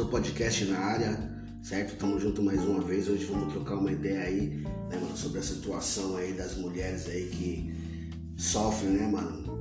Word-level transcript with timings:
Professor 0.00 0.06
Podcast 0.08 0.64
na 0.64 0.78
área, 0.78 1.30
certo? 1.62 1.96
Tamo 1.96 2.18
junto 2.18 2.42
mais 2.42 2.62
uma 2.64 2.80
vez. 2.80 3.06
Hoje 3.06 3.24
vamos 3.26 3.52
trocar 3.52 3.76
uma 3.76 3.92
ideia 3.92 4.20
aí, 4.20 4.64
né, 4.88 4.98
mano, 4.98 5.14
sobre 5.14 5.40
a 5.40 5.42
situação 5.42 6.16
aí 6.16 6.32
das 6.32 6.56
mulheres 6.56 7.06
aí 7.06 7.26
que 7.26 7.74
sofrem, 8.36 8.92
né, 8.92 9.06
mano? 9.06 9.58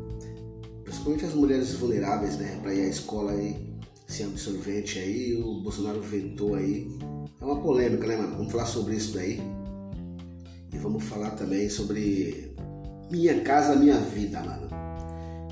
Principalmente 0.83 1.25
as 1.25 1.33
mulheres 1.33 1.73
vulneráveis, 1.73 2.37
né, 2.37 2.57
para 2.61 2.73
ir 2.73 2.83
à 2.83 2.87
escola 2.87 3.33
aí 3.33 3.75
sem 4.07 4.27
absorvente 4.27 4.97
aí. 4.97 5.35
O 5.43 5.61
Bolsonaro 5.61 6.01
vetou 6.01 6.55
aí. 6.55 6.87
É 7.41 7.43
uma 7.43 7.59
polêmica, 7.59 8.07
né, 8.07 8.15
mano? 8.15 8.37
Vamos 8.37 8.51
falar 8.51 8.65
sobre 8.65 8.95
isso 8.95 9.13
daí. 9.15 9.41
E 10.71 10.77
vamos 10.77 11.03
falar 11.03 11.31
também 11.31 11.69
sobre 11.69 12.55
Minha 13.11 13.41
Casa 13.41 13.75
Minha 13.75 13.97
Vida, 13.97 14.41
mano. 14.41 14.69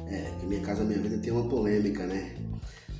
É, 0.08 0.32
que 0.40 0.46
Minha 0.46 0.62
Casa 0.62 0.86
Minha 0.86 1.00
Vida 1.00 1.18
tem 1.18 1.34
uma 1.34 1.50
polêmica, 1.50 2.06
né? 2.06 2.38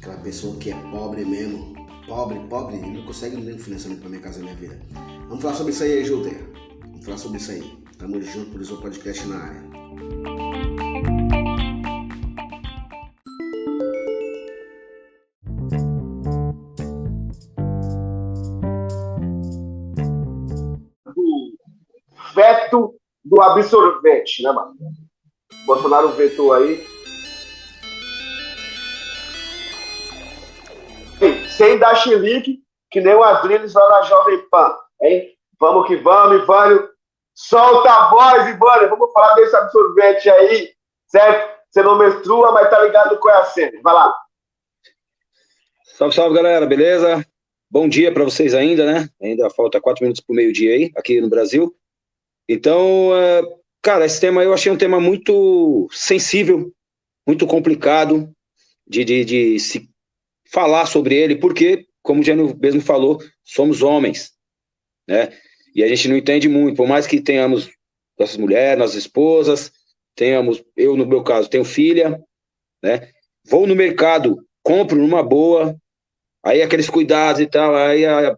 aquela 0.08 0.18
pessoa 0.18 0.56
que 0.58 0.72
é 0.72 0.76
pobre 0.92 1.26
mesmo, 1.26 1.76
pobre, 2.08 2.40
pobre, 2.50 2.78
não 2.78 3.04
consegue 3.04 3.38
nem 3.38 3.58
financiamento 3.58 4.00
para 4.00 4.10
minha 4.10 4.22
casa 4.22 4.40
e 4.40 4.44
minha 4.44 4.56
vida. 4.56 4.80
Vamos 5.28 5.42
falar 5.42 5.54
sobre 5.54 5.74
isso 5.74 5.84
aí, 5.84 6.04
Judeia. 6.04 6.40
Vamos 6.82 7.06
falar 7.06 7.18
sobre 7.18 7.38
isso 7.38 7.52
aí. 7.52 7.78
Tamo 7.98 8.22
junto 8.22 8.52
por 8.52 8.62
isso 8.62 8.76
o 8.76 8.82
podcast 8.82 9.28
na 9.28 9.38
área. 9.38 9.78
do 23.38 23.42
absorvente, 23.42 24.42
né, 24.42 24.52
mano? 24.52 24.74
Bolsonaro 25.66 26.10
vetou 26.14 26.54
aí 26.54 26.84
sem 31.58 31.80
dar 31.80 31.96
chilique, 31.96 32.62
que 32.92 33.02
nem 33.02 33.16
o 33.16 33.24
Adriles 33.24 33.74
lá 33.74 33.90
na 33.90 34.02
Jovem 34.04 34.48
Pan, 34.50 34.76
hein? 35.02 35.36
Vamos 35.60 35.88
que 35.88 35.96
vamos, 35.96 36.44
Ivânio. 36.44 36.88
Solta 37.34 37.92
a 37.92 38.10
voz, 38.10 38.48
Ivânio. 38.48 38.90
Vamos 38.90 39.12
falar 39.12 39.34
desse 39.34 39.56
absorvente 39.56 40.30
aí, 40.30 40.72
certo? 41.08 41.58
Você 41.70 41.82
não 41.82 41.98
menstrua, 41.98 42.52
mas 42.52 42.70
tá 42.70 42.80
ligado 42.84 43.18
com 43.18 43.30
a 43.30 43.44
cena. 43.46 43.80
Vai 43.82 43.94
lá. 43.94 44.16
Salve, 45.98 46.16
salve, 46.16 46.36
galera. 46.36 46.66
Beleza? 46.68 47.26
Bom 47.70 47.90
dia 47.90 48.14
para 48.14 48.24
vocês 48.24 48.54
ainda, 48.54 48.86
né? 48.86 49.10
Ainda 49.22 49.50
falta 49.50 49.82
quatro 49.82 50.04
minutos 50.04 50.22
para 50.22 50.34
o 50.34 50.36
meio-dia 50.36 50.74
aí, 50.74 50.92
aqui 50.96 51.20
no 51.20 51.28
Brasil. 51.28 51.76
Então, 52.48 53.12
é, 53.16 53.42
cara, 53.82 54.06
esse 54.06 54.22
tema 54.22 54.44
eu 54.44 54.54
achei 54.54 54.72
um 54.72 54.78
tema 54.78 55.00
muito 55.00 55.88
sensível, 55.92 56.72
muito 57.28 57.46
complicado 57.46 58.32
de, 58.88 59.04
de, 59.04 59.26
de 59.26 59.60
se 59.60 59.90
falar 60.52 60.86
sobre 60.86 61.16
ele, 61.16 61.36
porque, 61.36 61.86
como 62.02 62.22
o 62.22 62.24
Gênio 62.24 62.58
mesmo 62.60 62.82
falou, 62.82 63.22
somos 63.44 63.82
homens, 63.82 64.32
né? 65.08 65.32
E 65.76 65.84
a 65.84 65.88
gente 65.88 66.08
não 66.08 66.18
entende 66.18 66.50
muito, 66.50 66.76
por 66.76 66.88
mais 66.88 67.06
que 67.06 67.22
tenhamos 67.22 67.70
nossas 68.18 68.38
mulheres, 68.38 68.80
nossas 68.80 68.96
esposas, 68.96 69.72
tenhamos, 70.16 70.64
eu 70.76 70.98
no 70.98 71.06
meu 71.06 71.24
caso, 71.24 71.50
tenho 71.50 71.64
filha, 71.64 72.20
né? 72.82 73.10
Vou 73.46 73.68
no 73.68 73.76
mercado, 73.76 74.44
compro 74.64 74.98
numa 74.98 75.22
boa, 75.22 75.76
aí 76.44 76.62
aqueles 76.62 76.90
cuidados 76.90 77.42
e 77.42 77.46
tal, 77.46 77.76
aí 77.76 78.06
a, 78.06 78.36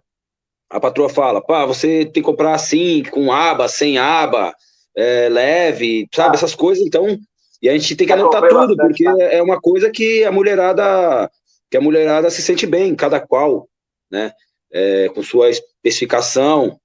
a 0.69 0.79
patroa 0.79 1.09
fala, 1.09 1.41
pá, 1.41 1.65
você 1.65 2.03
tem 2.05 2.11
que 2.11 2.21
comprar 2.21 2.53
assim, 2.53 3.03
com 3.03 3.31
aba, 3.31 3.67
sem 3.67 3.97
aba, 3.97 4.53
é, 4.95 5.29
leve, 5.29 6.07
sabe, 6.13 6.35
essas 6.35 6.53
coisas, 6.53 6.85
então, 6.85 7.17
e 7.61 7.69
a 7.69 7.73
gente 7.73 7.95
tem 7.95 8.07
que 8.07 8.13
anotar 8.13 8.47
tudo, 8.47 8.75
porque 8.75 9.05
é 9.05 9.41
uma 9.41 9.59
coisa 9.59 9.89
que 9.89 10.23
a 10.23 10.31
mulherada 10.31 11.29
que 11.69 11.77
a 11.77 11.81
mulherada 11.81 12.29
se 12.29 12.41
sente 12.41 12.65
bem, 12.65 12.95
cada 12.95 13.19
qual, 13.19 13.69
né, 14.11 14.33
é, 14.71 15.09
com 15.09 15.21
sua 15.21 15.49
especificação. 15.49 16.79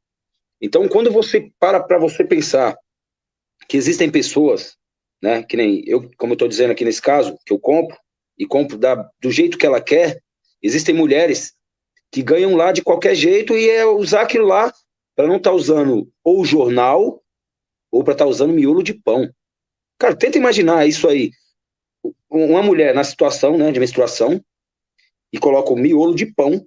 Então, 0.60 0.88
quando 0.88 1.10
você 1.10 1.50
para 1.58 1.82
para 1.82 1.98
você 1.98 2.24
pensar 2.24 2.76
que 3.68 3.76
existem 3.76 4.10
pessoas, 4.10 4.76
né, 5.22 5.42
que 5.42 5.56
nem 5.56 5.82
eu, 5.86 6.10
como 6.16 6.32
eu 6.32 6.34
estou 6.34 6.48
dizendo 6.48 6.72
aqui 6.72 6.84
nesse 6.84 7.00
caso, 7.00 7.38
que 7.44 7.52
eu 7.52 7.58
compro, 7.58 7.96
e 8.38 8.46
compro 8.46 8.76
da, 8.76 9.08
do 9.20 9.30
jeito 9.30 9.56
que 9.56 9.66
ela 9.66 9.80
quer, 9.80 10.20
existem 10.62 10.94
mulheres 10.94 11.54
que 12.10 12.22
ganham 12.22 12.54
lá 12.54 12.72
de 12.72 12.82
qualquer 12.82 13.14
jeito 13.14 13.56
e 13.56 13.68
é 13.68 13.84
usar 13.84 14.22
aquilo 14.22 14.46
lá 14.46 14.72
para 15.14 15.26
não 15.26 15.36
estar 15.36 15.50
tá 15.50 15.56
usando 15.56 16.10
ou 16.22 16.44
jornal 16.44 17.22
ou 17.90 18.02
para 18.02 18.12
estar 18.12 18.24
tá 18.24 18.30
usando 18.30 18.52
miolo 18.52 18.82
de 18.82 18.94
pão. 18.94 19.28
Cara, 19.98 20.16
tenta 20.16 20.38
imaginar 20.38 20.86
isso 20.86 21.08
aí. 21.08 21.30
Uma 22.28 22.62
mulher 22.62 22.94
na 22.94 23.04
situação 23.04 23.56
né, 23.56 23.70
de 23.70 23.80
menstruação, 23.80 24.44
e 25.34 25.38
coloca 25.38 25.72
o 25.72 25.76
miolo 25.76 26.14
de 26.14 26.26
pão. 26.26 26.64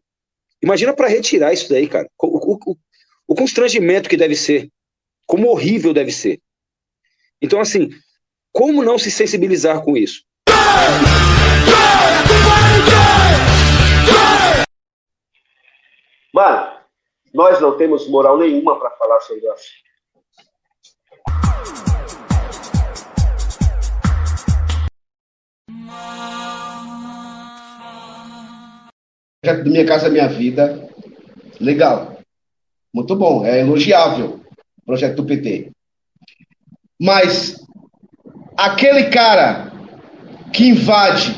Imagina 0.61 0.93
para 0.93 1.07
retirar 1.07 1.53
isso 1.53 1.69
daí, 1.69 1.87
cara. 1.87 2.05
O, 2.21 2.53
o, 2.53 2.77
o, 3.25 3.33
constrangimento 3.33 4.09
que 4.09 4.17
deve 4.17 4.35
ser. 4.35 4.69
Como 5.25 5.47
horrível 5.47 5.93
deve 5.93 6.11
ser. 6.11 6.41
Então, 7.41 7.61
assim, 7.61 7.89
como 8.51 8.83
não 8.83 8.97
se 8.99 9.09
sensibilizar 9.09 9.81
com 9.85 9.95
isso? 9.95 10.25
Mano, 16.33 16.77
nós 17.33 17.61
não 17.61 17.77
temos 17.77 18.05
moral 18.09 18.37
nenhuma 18.37 18.77
para 18.77 18.91
falar 18.91 19.21
sobre 19.21 19.47
o 19.47 19.51
assunto. 19.53 19.86
Projeto 29.47 29.63
do 29.63 29.71
Minha 29.71 29.85
Casa 29.85 30.09
Minha 30.09 30.27
Vida, 30.27 30.89
legal. 31.59 32.19
Muito 32.93 33.15
bom, 33.15 33.45
é 33.45 33.61
elogiável 33.61 34.41
o 34.81 34.85
projeto 34.85 35.15
do 35.15 35.25
PT. 35.25 35.71
Mas 36.99 37.55
aquele 38.57 39.05
cara 39.05 39.71
que 40.51 40.67
invade 40.67 41.33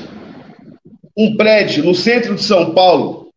um 1.16 1.36
prédio 1.36 1.84
no 1.84 1.94
centro 1.94 2.34
de 2.34 2.44
São 2.44 2.74
Paulo, 2.74 3.30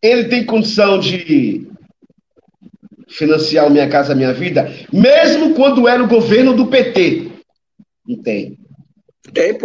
ele 0.00 0.28
tem 0.28 0.46
condição 0.46 1.00
de 1.00 1.66
financiar 3.08 3.68
Minha 3.70 3.88
Casa 3.88 4.14
Minha 4.14 4.32
Vida, 4.32 4.70
mesmo 4.92 5.54
quando 5.54 5.88
era 5.88 6.02
o 6.02 6.08
governo 6.08 6.54
do 6.54 6.66
PT. 6.68 7.32
Não 8.06 8.22
tem. 8.22 8.61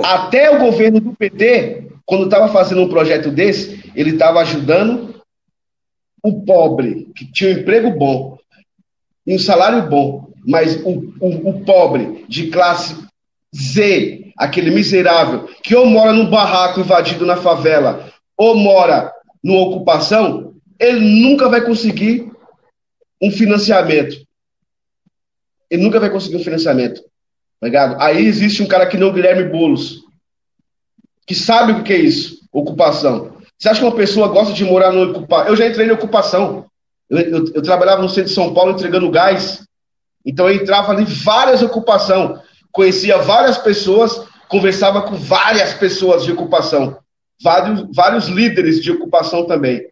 Até 0.03 0.49
o 0.49 0.59
governo 0.59 0.99
do 0.99 1.15
PT, 1.15 1.87
quando 2.05 2.25
estava 2.25 2.47
fazendo 2.49 2.81
um 2.81 2.89
projeto 2.89 3.29
desse, 3.29 3.91
ele 3.95 4.11
estava 4.11 4.39
ajudando 4.39 5.21
o 6.23 6.43
pobre, 6.43 7.11
que 7.15 7.31
tinha 7.31 7.51
um 7.51 7.59
emprego 7.59 7.91
bom 7.91 8.37
e 9.25 9.35
um 9.35 9.39
salário 9.39 9.89
bom, 9.89 10.29
mas 10.45 10.77
o, 10.83 11.13
o, 11.19 11.49
o 11.49 11.65
pobre 11.65 12.25
de 12.27 12.47
classe 12.47 12.95
Z, 13.55 14.31
aquele 14.37 14.71
miserável, 14.71 15.49
que 15.61 15.75
ou 15.75 15.85
mora 15.85 16.13
num 16.13 16.29
barraco 16.29 16.79
invadido 16.79 17.25
na 17.25 17.37
favela, 17.37 18.09
ou 18.37 18.55
mora 18.55 19.11
numa 19.43 19.61
ocupação, 19.61 20.55
ele 20.79 20.99
nunca 20.99 21.49
vai 21.49 21.61
conseguir 21.61 22.31
um 23.21 23.31
financiamento. 23.31 24.17
Ele 25.69 25.83
nunca 25.83 25.99
vai 25.99 26.09
conseguir 26.09 26.37
um 26.37 26.43
financiamento. 26.43 27.01
Tá 27.59 27.67
ligado? 27.67 28.01
Aí 28.01 28.25
existe 28.25 28.61
um 28.61 28.67
cara 28.67 28.85
que 28.85 28.97
não 28.97 29.11
Guilherme 29.11 29.49
Boulos, 29.49 30.03
que 31.25 31.33
sabe 31.33 31.73
o 31.73 31.83
que 31.83 31.93
é 31.93 31.97
isso, 31.97 32.47
ocupação. 32.51 33.37
Você 33.57 33.69
acha 33.69 33.79
que 33.79 33.85
uma 33.85 33.95
pessoa 33.95 34.27
gosta 34.27 34.53
de 34.53 34.63
morar 34.63 34.91
no 34.91 35.11
ocupação? 35.11 35.47
Eu 35.47 35.55
já 35.55 35.67
entrei 35.67 35.87
na 35.87 35.93
ocupação. 35.93 36.65
Eu, 37.09 37.19
eu, 37.19 37.45
eu, 37.55 37.61
trabalhava 37.61 38.01
no 38.01 38.09
centro 38.09 38.25
de 38.25 38.35
São 38.35 38.53
Paulo 38.53 38.71
entregando 38.71 39.09
gás. 39.09 39.65
Então 40.25 40.47
eu 40.47 40.55
entrava 40.55 40.91
ali 40.91 41.05
várias 41.05 41.61
ocupação, 41.61 42.41
conhecia 42.71 43.17
várias 43.17 43.57
pessoas, 43.57 44.21
conversava 44.47 45.01
com 45.01 45.15
várias 45.15 45.73
pessoas 45.73 46.23
de 46.23 46.31
ocupação, 46.31 46.97
vários, 47.41 47.87
vários 47.95 48.27
líderes 48.27 48.81
de 48.81 48.91
ocupação 48.91 49.45
também. 49.45 49.87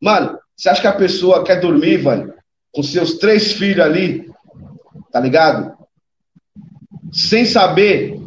Mano, 0.00 0.38
você 0.56 0.68
acha 0.68 0.80
que 0.80 0.86
a 0.86 0.92
pessoa 0.92 1.44
quer 1.44 1.60
dormir, 1.60 1.98
velho, 1.98 2.34
com 2.72 2.82
seus 2.82 3.18
três 3.18 3.52
filhos 3.52 3.84
ali, 3.84 4.30
tá 5.12 5.20
ligado? 5.20 5.76
Sem 7.12 7.44
saber 7.44 8.18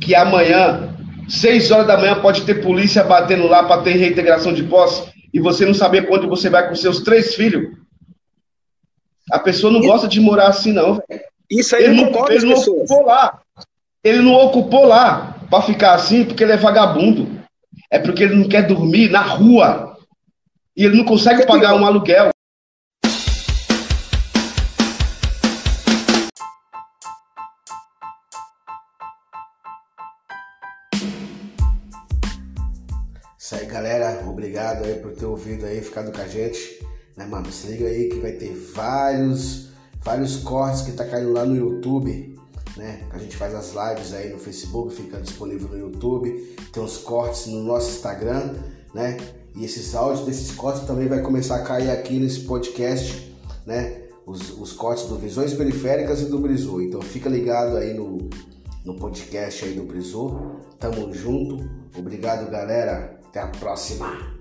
que 0.00 0.14
amanhã, 0.14 0.94
seis 1.28 1.70
horas 1.70 1.86
da 1.86 1.96
manhã, 1.96 2.20
pode 2.20 2.42
ter 2.42 2.62
polícia 2.62 3.02
batendo 3.04 3.46
lá 3.46 3.64
para 3.64 3.82
ter 3.82 3.92
reintegração 3.92 4.52
de 4.52 4.62
posse 4.62 5.10
e 5.32 5.40
você 5.40 5.64
não 5.64 5.74
saber 5.74 6.06
quando 6.06 6.28
você 6.28 6.48
vai 6.48 6.68
com 6.68 6.74
seus 6.74 7.00
três 7.00 7.34
filhos. 7.34 7.76
A 9.30 9.38
pessoa 9.38 9.72
não 9.72 9.80
gosta 9.80 10.08
de 10.08 10.20
morar 10.20 10.48
assim, 10.48 10.72
não. 10.72 11.02
Isso 11.50 11.76
aí 11.76 11.84
ele 11.84 11.94
não, 12.02 12.10
não, 12.10 12.30
ele 12.30 12.46
não 12.46 12.54
ocupou 12.54 13.04
lá. 13.04 13.40
Ele 14.02 14.22
não 14.22 14.34
ocupou 14.34 14.86
lá 14.86 15.36
para 15.50 15.62
ficar 15.62 15.94
assim 15.94 16.24
porque 16.24 16.42
ele 16.42 16.52
é 16.52 16.56
vagabundo. 16.56 17.38
É 17.90 17.98
porque 17.98 18.22
ele 18.22 18.36
não 18.36 18.48
quer 18.48 18.66
dormir 18.66 19.10
na 19.10 19.20
rua. 19.20 19.96
E 20.76 20.84
ele 20.84 20.96
não 20.96 21.04
consegue 21.04 21.46
pagar 21.46 21.74
um 21.74 21.84
aluguel. 21.84 22.30
Isso 33.48 33.54
aí, 33.54 33.64
galera. 33.64 34.22
Obrigado 34.28 34.84
aí 34.84 34.96
por 34.96 35.12
ter 35.12 35.24
ouvido 35.24 35.64
aí, 35.64 35.80
ficado 35.80 36.12
com 36.12 36.20
a 36.20 36.28
gente. 36.28 36.86
Né, 37.16 37.24
mano? 37.24 37.50
Se 37.50 37.68
liga 37.68 37.86
aí 37.86 38.10
que 38.10 38.20
vai 38.20 38.32
ter 38.32 38.52
vários, 38.74 39.70
vários 40.04 40.36
cortes 40.36 40.82
que 40.82 40.92
tá 40.92 41.06
caindo 41.06 41.32
lá 41.32 41.46
no 41.46 41.56
YouTube. 41.56 42.38
Né? 42.76 43.04
A 43.10 43.16
gente 43.16 43.34
faz 43.38 43.54
as 43.54 43.68
lives 43.68 44.12
aí 44.12 44.28
no 44.28 44.38
Facebook, 44.38 44.94
fica 44.94 45.18
disponível 45.18 45.66
no 45.66 45.78
YouTube. 45.78 46.30
Tem 46.70 46.82
uns 46.82 46.98
cortes 46.98 47.46
no 47.46 47.62
nosso 47.62 47.88
Instagram, 47.88 48.52
né? 48.92 49.16
E 49.56 49.64
esses 49.64 49.94
áudios 49.94 50.26
desses 50.26 50.50
cortes 50.50 50.82
também 50.82 51.08
vai 51.08 51.22
começar 51.22 51.56
a 51.56 51.62
cair 51.62 51.88
aqui 51.88 52.20
nesse 52.20 52.40
podcast, 52.40 53.34
né? 53.64 54.02
Os, 54.26 54.60
os 54.60 54.74
cortes 54.74 55.04
do 55.04 55.16
Visões 55.16 55.54
Periféricas 55.54 56.20
e 56.20 56.26
do 56.26 56.38
Brizu. 56.38 56.82
Então 56.82 57.00
fica 57.00 57.30
ligado 57.30 57.78
aí 57.78 57.94
no, 57.94 58.28
no 58.84 58.94
podcast 58.96 59.64
aí 59.64 59.72
do 59.72 59.84
Brizu. 59.84 60.38
Tamo 60.78 61.14
junto. 61.14 61.66
Obrigado, 61.96 62.50
galera. 62.50 63.17
Até 63.28 63.40
a 63.40 63.48
próxima. 63.48 64.37